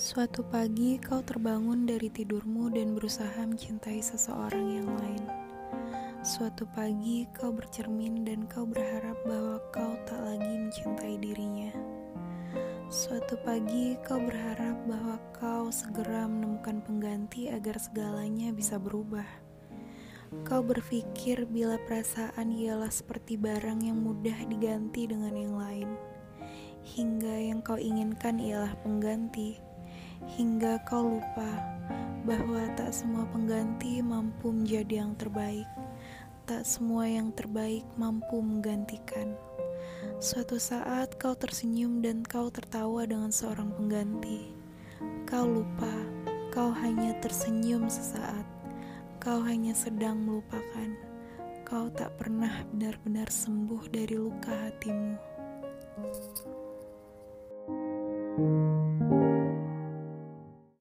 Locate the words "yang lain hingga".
25.36-27.52